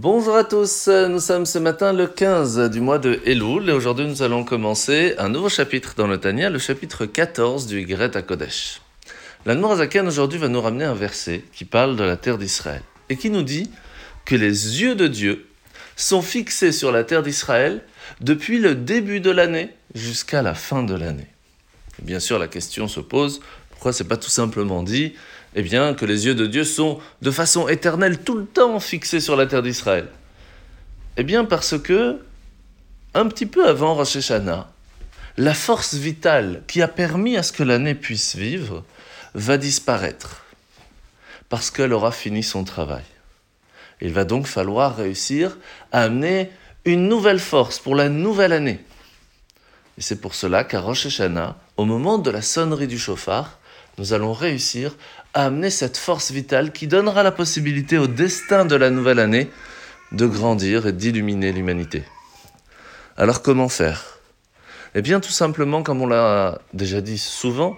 Bonjour 0.00 0.36
à 0.36 0.44
tous, 0.44 0.86
nous 0.86 1.18
sommes 1.18 1.44
ce 1.44 1.58
matin 1.58 1.92
le 1.92 2.06
15 2.06 2.70
du 2.70 2.80
mois 2.80 3.00
de 3.00 3.18
Elul 3.26 3.68
et 3.68 3.72
aujourd'hui 3.72 4.06
nous 4.06 4.22
allons 4.22 4.44
commencer 4.44 5.16
un 5.18 5.28
nouveau 5.28 5.48
chapitre 5.48 5.94
dans 5.96 6.06
le 6.06 6.18
Tania, 6.18 6.50
le 6.50 6.60
chapitre 6.60 7.04
14 7.04 7.66
du 7.66 7.84
Gret 7.84 8.16
à 8.16 8.22
Kodesh. 8.22 8.80
L'Anmorazakan 9.44 10.06
aujourd'hui 10.06 10.38
va 10.38 10.46
nous 10.46 10.60
ramener 10.60 10.84
un 10.84 10.94
verset 10.94 11.42
qui 11.52 11.64
parle 11.64 11.96
de 11.96 12.04
la 12.04 12.16
terre 12.16 12.38
d'Israël 12.38 12.82
et 13.08 13.16
qui 13.16 13.28
nous 13.28 13.42
dit 13.42 13.72
que 14.24 14.36
les 14.36 14.80
yeux 14.80 14.94
de 14.94 15.08
Dieu 15.08 15.48
sont 15.96 16.22
fixés 16.22 16.70
sur 16.70 16.92
la 16.92 17.02
terre 17.02 17.24
d'Israël 17.24 17.82
depuis 18.20 18.60
le 18.60 18.76
début 18.76 19.18
de 19.18 19.32
l'année 19.32 19.74
jusqu'à 19.96 20.42
la 20.42 20.54
fin 20.54 20.84
de 20.84 20.94
l'année. 20.94 21.26
Bien 22.02 22.20
sûr, 22.20 22.38
la 22.38 22.46
question 22.46 22.86
se 22.86 23.00
pose 23.00 23.40
pourquoi 23.78 23.92
c'est 23.92 24.08
pas 24.08 24.16
tout 24.16 24.28
simplement 24.28 24.82
dit 24.82 25.14
eh 25.54 25.62
bien, 25.62 25.94
que 25.94 26.04
les 26.04 26.26
yeux 26.26 26.34
de 26.34 26.46
Dieu 26.46 26.64
sont 26.64 26.98
de 27.22 27.30
façon 27.30 27.68
éternelle 27.68 28.18
tout 28.18 28.36
le 28.36 28.44
temps 28.44 28.80
fixés 28.80 29.20
sur 29.20 29.36
la 29.36 29.46
terre 29.46 29.62
d'Israël 29.62 30.08
Eh 31.16 31.22
bien, 31.22 31.44
parce 31.44 31.78
que, 31.78 32.20
un 33.14 33.26
petit 33.26 33.46
peu 33.46 33.68
avant 33.68 33.94
Rosh 33.94 34.16
Hashanah, 34.16 34.68
la 35.36 35.54
force 35.54 35.94
vitale 35.94 36.64
qui 36.66 36.82
a 36.82 36.88
permis 36.88 37.36
à 37.36 37.44
ce 37.44 37.52
que 37.52 37.62
l'année 37.62 37.94
puisse 37.94 38.34
vivre 38.34 38.84
va 39.34 39.58
disparaître, 39.58 40.44
parce 41.48 41.70
qu'elle 41.70 41.92
aura 41.92 42.10
fini 42.10 42.42
son 42.42 42.64
travail. 42.64 43.04
Il 44.00 44.12
va 44.12 44.24
donc 44.24 44.48
falloir 44.48 44.96
réussir 44.96 45.56
à 45.92 46.02
amener 46.02 46.50
une 46.84 47.06
nouvelle 47.06 47.40
force 47.40 47.78
pour 47.78 47.94
la 47.94 48.08
nouvelle 48.08 48.52
année. 48.52 48.84
Et 49.98 50.00
c'est 50.00 50.20
pour 50.20 50.34
cela 50.34 50.64
qu'à 50.64 50.80
Rosh 50.80 51.06
Hashanah, 51.06 51.56
au 51.76 51.84
moment 51.84 52.18
de 52.18 52.30
la 52.30 52.42
sonnerie 52.42 52.88
du 52.88 52.98
chauffard, 52.98 53.57
nous 53.98 54.12
allons 54.12 54.32
réussir 54.32 54.96
à 55.34 55.46
amener 55.46 55.70
cette 55.70 55.96
force 55.96 56.30
vitale 56.30 56.72
qui 56.72 56.86
donnera 56.86 57.22
la 57.22 57.32
possibilité 57.32 57.98
au 57.98 58.06
destin 58.06 58.64
de 58.64 58.76
la 58.76 58.90
nouvelle 58.90 59.18
année 59.18 59.50
de 60.12 60.26
grandir 60.26 60.86
et 60.86 60.92
d'illuminer 60.92 61.52
l'humanité. 61.52 62.04
Alors 63.16 63.42
comment 63.42 63.68
faire? 63.68 64.18
Eh 64.94 65.02
bien 65.02 65.20
tout 65.20 65.32
simplement, 65.32 65.82
comme 65.82 66.00
on 66.00 66.06
l'a 66.06 66.60
déjà 66.72 67.00
dit 67.00 67.18
souvent, 67.18 67.76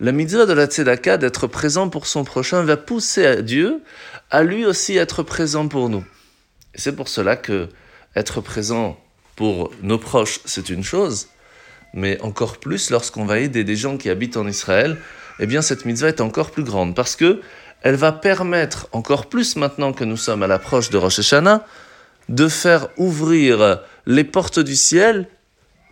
la 0.00 0.12
mitzvah 0.12 0.46
de 0.46 0.52
la 0.52 0.66
tzedaka 0.66 1.16
d'être 1.16 1.46
présent 1.46 1.88
pour 1.88 2.06
son 2.06 2.24
prochain 2.24 2.62
va 2.62 2.76
pousser 2.76 3.26
à 3.26 3.42
Dieu 3.42 3.82
à 4.30 4.42
lui 4.42 4.64
aussi 4.64 4.96
être 4.96 5.22
présent 5.22 5.68
pour 5.68 5.88
nous. 5.88 6.04
C'est 6.74 6.94
pour 6.94 7.08
cela 7.08 7.36
que 7.36 7.68
être 8.14 8.40
présent 8.40 8.98
pour 9.34 9.70
nos 9.82 9.98
proches, 9.98 10.40
c'est 10.44 10.70
une 10.70 10.84
chose, 10.84 11.28
mais 11.92 12.20
encore 12.22 12.58
plus 12.58 12.90
lorsqu'on 12.90 13.26
va 13.26 13.38
aider 13.38 13.64
des 13.64 13.76
gens 13.76 13.96
qui 13.96 14.08
habitent 14.08 14.36
en 14.36 14.46
Israël 14.46 14.98
eh 15.38 15.46
bien 15.46 15.62
cette 15.62 15.84
mitzvah 15.84 16.08
est 16.08 16.20
encore 16.20 16.50
plus 16.50 16.64
grande 16.64 16.94
parce 16.94 17.16
que 17.16 17.40
elle 17.82 17.96
va 17.96 18.12
permettre 18.12 18.88
encore 18.92 19.26
plus 19.26 19.56
maintenant 19.56 19.92
que 19.92 20.04
nous 20.04 20.16
sommes 20.16 20.42
à 20.42 20.46
l'approche 20.46 20.90
de 20.90 20.96
Rosh 20.96 21.18
Hashanah 21.18 21.64
de 22.28 22.48
faire 22.48 22.88
ouvrir 22.96 23.80
les 24.06 24.24
portes 24.24 24.58
du 24.58 24.74
ciel 24.74 25.28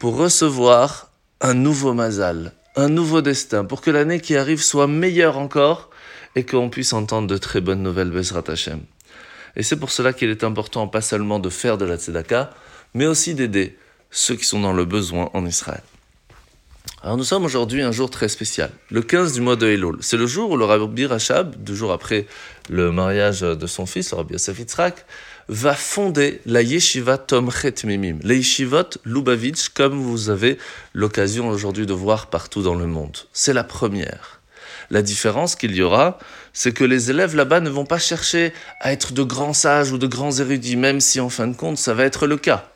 pour 0.01 0.17
recevoir 0.17 1.11
un 1.41 1.55
nouveau 1.55 1.95
mazal, 1.95 2.53
un 2.77 2.89
nouveau 2.89 3.21
destin, 3.21 3.65
pour 3.65 3.81
que 3.81 3.91
l'année 3.91 4.21
qui 4.21 4.37
arrive 4.37 4.63
soit 4.63 4.87
meilleure 4.87 5.39
encore 5.39 5.91
et 6.35 6.45
qu'on 6.45 6.71
puisse 6.71 6.93
entendre 6.93 7.29
de 7.29 7.37
très 7.37 7.61
bonnes 7.61 7.83
nouvelles 7.83 8.11
Bezrat 8.11 8.45
Hashem. 8.49 8.81
Et 9.57 9.63
c'est 9.63 9.77
pour 9.77 9.93
cela 9.93 10.13
qu'il 10.13 10.31
est 10.31 10.43
important 10.43 10.89
pas 10.89 11.01
seulement 11.01 11.39
de 11.39 11.49
faire 11.49 11.79
de 11.79 11.85
la 11.85 11.97
tzedaka, 11.97 12.51
mais 12.95 13.07
aussi 13.07 13.35
d'aider 13.35 13.79
ceux 14.11 14.35
qui 14.35 14.45
sont 14.45 14.61
dans 14.61 14.73
le 14.73 14.85
besoin 14.85 15.31
en 15.33 15.47
Israël. 15.47 15.83
Alors 17.05 17.19
nous 17.19 17.25
sommes 17.25 17.45
aujourd'hui 17.45 17.83
un 17.83 17.93
jour 17.93 18.09
très 18.09 18.31
spécial, 18.31 18.71
le 18.91 19.03
15 19.03 19.35
du 19.35 19.43
mois 19.43 19.57
de 19.57 19.67
Elul. 19.67 19.99
C'est 20.01 20.17
le 20.17 20.27
jour 20.27 20.51
où 20.53 20.57
le 20.57 20.65
Rabbi 20.65 21.05
Rachab, 21.05 21.55
deux 21.63 21.75
jours 21.75 21.93
après 21.93 22.25
le 22.71 22.93
mariage 22.93 23.43
de 23.43 23.67
son 23.67 23.85
fils, 23.85 24.13
le 24.13 24.17
Rabbi 24.17 24.33
Yosef 24.33 24.59
Yitzhak, 24.59 25.05
va 25.49 25.75
fonder 25.75 26.41
la 26.47 26.63
yeshiva 26.63 27.19
Tomchet 27.19 27.75
Mimim, 27.85 28.21
les 28.23 28.39
yeshivot 28.39 28.89
Lubavitch, 29.05 29.69
comme 29.69 30.01
vous 30.01 30.31
avez 30.31 30.57
l'occasion 30.95 31.51
aujourd'hui 31.51 31.85
de 31.85 31.93
voir 31.93 32.29
partout 32.29 32.63
dans 32.63 32.75
le 32.75 32.87
monde. 32.87 33.19
C'est 33.35 33.53
la 33.53 33.65
première. 33.65 34.41
La 34.89 35.03
différence 35.03 35.57
qu'il 35.57 35.77
y 35.77 35.83
aura, 35.83 36.19
c'est 36.55 36.73
que 36.73 36.85
les 36.85 37.11
élèves 37.11 37.37
là-bas 37.37 37.61
ne 37.61 37.69
vont 37.69 37.85
pas 37.85 37.99
chercher 37.99 38.55
à 38.81 38.93
être 38.95 39.13
de 39.13 39.25
grands 39.25 39.53
sages 39.53 39.93
ou 39.93 39.99
de 39.99 40.07
grands 40.07 40.33
érudits, 40.33 40.77
même 40.77 41.01
si 41.01 41.21
en 41.21 41.29
fin 41.29 41.49
de 41.49 41.55
compte 41.55 41.77
ça 41.77 41.93
va 41.93 42.05
être 42.05 42.27
le 42.27 42.39
cas. 42.39 42.71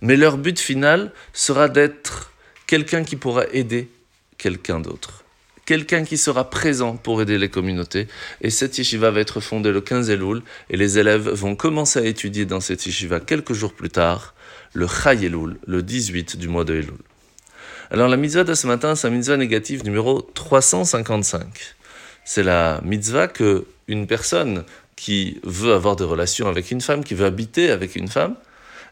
Mais 0.00 0.16
leur 0.16 0.38
but 0.38 0.58
final 0.58 1.12
sera 1.32 1.68
d'être 1.68 2.32
quelqu'un 2.74 3.04
qui 3.04 3.14
pourra 3.14 3.44
aider 3.52 3.88
quelqu'un 4.36 4.80
d'autre. 4.80 5.22
Quelqu'un 5.64 6.02
qui 6.02 6.18
sera 6.18 6.50
présent 6.50 6.96
pour 6.96 7.22
aider 7.22 7.38
les 7.38 7.48
communautés. 7.48 8.08
Et 8.40 8.50
cette 8.50 8.76
yeshiva 8.76 9.12
va 9.12 9.20
être 9.20 9.38
fondée 9.38 9.70
le 9.70 9.80
15 9.80 10.10
Elul 10.10 10.42
et 10.70 10.76
les 10.76 10.98
élèves 10.98 11.28
vont 11.28 11.54
commencer 11.54 12.00
à 12.00 12.04
étudier 12.04 12.46
dans 12.46 12.58
cette 12.58 12.84
yeshiva 12.84 13.20
quelques 13.20 13.52
jours 13.52 13.74
plus 13.74 13.90
tard, 13.90 14.34
le 14.72 14.88
Chay 14.88 15.24
Elul, 15.24 15.56
le 15.68 15.82
18 15.84 16.36
du 16.36 16.48
mois 16.48 16.64
de 16.64 16.74
Elul. 16.74 16.98
Alors 17.92 18.08
la 18.08 18.16
mitzvah 18.16 18.42
de 18.42 18.54
ce 18.54 18.66
matin, 18.66 18.96
c'est 18.96 19.06
la 19.06 19.14
mitzvah 19.14 19.36
négative 19.36 19.84
numéro 19.84 20.20
355. 20.20 21.46
C'est 22.24 22.42
la 22.42 22.80
mitzvah 22.82 23.28
que 23.28 23.66
une 23.86 24.08
personne 24.08 24.64
qui 24.96 25.38
veut 25.44 25.74
avoir 25.74 25.94
des 25.94 26.02
relations 26.02 26.48
avec 26.48 26.72
une 26.72 26.80
femme, 26.80 27.04
qui 27.04 27.14
veut 27.14 27.26
habiter 27.26 27.70
avec 27.70 27.94
une 27.94 28.08
femme, 28.08 28.34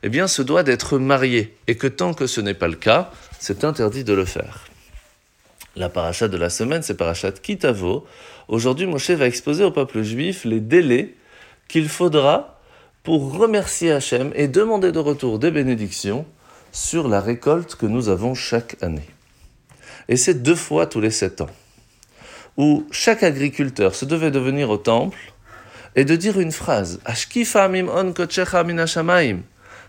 eh 0.02 0.08
bien, 0.08 0.26
se 0.26 0.42
doit 0.42 0.62
d'être 0.62 0.98
marié. 0.98 1.56
Et 1.66 1.76
que 1.76 1.86
tant 1.86 2.14
que 2.14 2.26
ce 2.26 2.40
n'est 2.40 2.54
pas 2.54 2.68
le 2.68 2.76
cas, 2.76 3.10
c'est 3.38 3.64
interdit 3.64 4.04
de 4.04 4.12
le 4.12 4.24
faire. 4.24 4.64
La 5.76 5.88
paracha 5.88 6.28
de 6.28 6.36
la 6.36 6.50
semaine, 6.50 6.82
c'est 6.82 6.96
parachat 6.96 7.32
Kitavo. 7.32 8.06
Aujourd'hui, 8.48 8.86
Moshe 8.86 9.10
va 9.10 9.26
exposer 9.26 9.64
au 9.64 9.70
peuple 9.70 10.02
juif 10.02 10.44
les 10.44 10.60
délais 10.60 11.14
qu'il 11.68 11.88
faudra 11.88 12.60
pour 13.02 13.36
remercier 13.36 13.92
Hachem 13.92 14.32
et 14.34 14.48
demander 14.48 14.92
de 14.92 14.98
retour 14.98 15.38
des 15.38 15.50
bénédictions 15.50 16.26
sur 16.72 17.08
la 17.08 17.20
récolte 17.20 17.74
que 17.74 17.86
nous 17.86 18.08
avons 18.08 18.34
chaque 18.34 18.76
année. 18.82 19.08
Et 20.08 20.16
c'est 20.16 20.42
deux 20.42 20.54
fois 20.54 20.86
tous 20.86 21.00
les 21.00 21.10
sept 21.10 21.41
ans, 21.41 21.50
où 22.56 22.86
chaque 22.91 23.22
agriculteur 23.22 23.94
se 23.94 24.04
devait 24.04 24.30
de 24.30 24.38
venir 24.38 24.68
au 24.70 24.76
temple 24.76 25.18
et 25.94 26.04
de 26.04 26.16
dire 26.16 26.41
une 26.41 26.52
phrase 26.52 27.00
on 27.06 28.12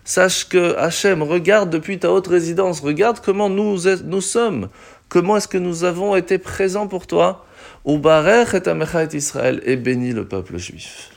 Sache 0.06 0.50
que 0.50 0.76
Hachem 0.78 1.24
regarde 1.24 1.70
depuis 1.70 1.98
ta 1.98 2.12
haute 2.12 2.28
résidence, 2.28 2.82
regarde 2.82 3.20
comment 3.24 3.50
nous, 3.50 3.78
sommes, 4.20 4.68
comment 5.08 5.38
est-ce 5.38 5.48
que 5.48 5.58
nous 5.58 5.86
avons 5.86 6.16
été 6.16 6.38
présents 6.38 6.88
pour 6.88 7.08
toi. 7.08 7.46
Ubarech 7.86 8.54
et 8.54 9.16
Israël 9.16 9.62
et 9.66 9.78
bénis 9.78 10.12
le 10.12 10.26
peuple 10.26 10.58
juif. 10.58 11.12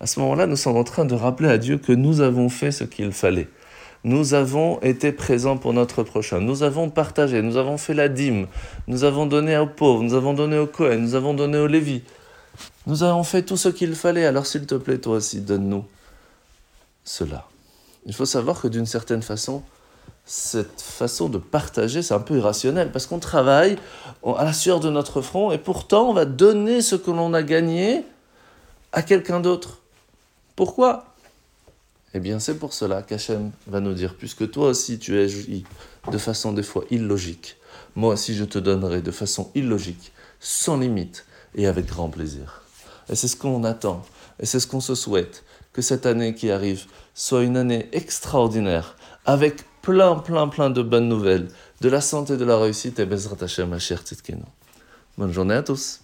À 0.00 0.06
ce 0.06 0.18
moment-là, 0.20 0.46
nous 0.46 0.56
sommes 0.56 0.76
en 0.76 0.84
train 0.84 1.04
de 1.04 1.14
rappeler 1.14 1.48
à 1.48 1.58
Dieu 1.58 1.76
que 1.76 1.92
nous 1.92 2.20
avons 2.20 2.48
fait 2.48 2.70
ce 2.70 2.84
qu'il 2.84 3.12
fallait. 3.12 3.48
Nous 4.02 4.34
avons 4.34 4.80
été 4.80 5.12
présents 5.12 5.56
pour 5.56 5.72
notre 5.72 6.02
prochain. 6.02 6.40
Nous 6.40 6.62
avons 6.62 6.90
partagé, 6.90 7.40
nous 7.40 7.56
avons 7.56 7.78
fait 7.78 7.94
la 7.94 8.08
dîme, 8.08 8.46
nous 8.86 9.04
avons 9.04 9.24
donné 9.26 9.56
aux 9.56 9.66
pauvres, 9.66 10.02
nous 10.02 10.14
avons 10.14 10.34
donné 10.34 10.58
aux 10.58 10.66
Cohen, 10.66 10.98
nous 10.98 11.14
avons 11.14 11.32
donné 11.32 11.58
aux 11.58 11.66
Lévi. 11.66 12.02
Nous 12.86 13.02
avons 13.02 13.24
fait 13.24 13.42
tout 13.42 13.56
ce 13.56 13.68
qu'il 13.68 13.94
fallait. 13.94 14.26
Alors 14.26 14.46
s'il 14.46 14.66
te 14.66 14.74
plaît, 14.74 14.98
toi 14.98 15.16
aussi, 15.16 15.40
donne-nous 15.40 15.84
cela 17.04 17.46
il 18.06 18.14
faut 18.14 18.26
savoir 18.26 18.60
que 18.60 18.68
d'une 18.68 18.86
certaine 18.86 19.22
façon, 19.22 19.62
cette 20.26 20.80
façon 20.80 21.28
de 21.28 21.38
partager, 21.38 22.02
c'est 22.02 22.14
un 22.14 22.20
peu 22.20 22.38
irrationnel, 22.38 22.90
parce 22.92 23.06
qu'on 23.06 23.18
travaille 23.18 23.76
à 24.24 24.44
la 24.44 24.52
sueur 24.52 24.80
de 24.80 24.90
notre 24.90 25.20
front, 25.20 25.52
et 25.52 25.58
pourtant 25.58 26.08
on 26.08 26.14
va 26.14 26.24
donner 26.24 26.80
ce 26.80 26.96
que 26.96 27.10
l'on 27.10 27.34
a 27.34 27.42
gagné 27.42 28.04
à 28.92 29.02
quelqu'un 29.02 29.40
d'autre. 29.40 29.80
Pourquoi? 30.56 31.14
Eh 32.14 32.20
bien 32.20 32.38
c'est 32.38 32.58
pour 32.58 32.72
cela 32.72 33.02
qu'Hachem 33.02 33.50
va 33.66 33.80
nous 33.80 33.92
dire, 33.92 34.14
puisque 34.16 34.50
toi 34.50 34.68
aussi 34.68 34.98
tu 34.98 35.18
es 35.18 35.26
de 36.10 36.18
façon 36.18 36.52
des 36.52 36.62
fois 36.62 36.84
illogique, 36.90 37.56
moi 37.94 38.14
aussi 38.14 38.34
je 38.34 38.44
te 38.44 38.58
donnerai 38.58 39.02
de 39.02 39.10
façon 39.10 39.50
illogique, 39.54 40.12
sans 40.40 40.78
limite, 40.78 41.26
et 41.54 41.66
avec 41.66 41.86
grand 41.86 42.08
plaisir. 42.08 42.62
Et 43.08 43.14
c'est 43.14 43.28
ce 43.28 43.36
qu'on 43.36 43.64
attend, 43.64 44.02
et 44.40 44.46
c'est 44.46 44.60
ce 44.60 44.66
qu'on 44.66 44.80
se 44.80 44.94
souhaite, 44.94 45.44
que 45.74 45.82
cette 45.82 46.06
année 46.06 46.34
qui 46.34 46.50
arrive 46.50 46.86
soit 47.12 47.42
une 47.42 47.58
année 47.58 47.88
extraordinaire, 47.92 48.96
avec 49.26 49.64
plein, 49.82 50.14
plein, 50.14 50.48
plein 50.48 50.70
de 50.70 50.80
bonnes 50.80 51.08
nouvelles, 51.08 51.48
de 51.82 51.88
la 51.90 52.00
santé, 52.00 52.38
de 52.38 52.44
la 52.44 52.56
réussite, 52.56 52.98
et 53.00 53.04
Bezrat 53.04 53.36
Hashem, 53.42 53.76
Bonne 55.18 55.32
journée 55.32 55.54
à 55.54 55.62
tous. 55.62 56.03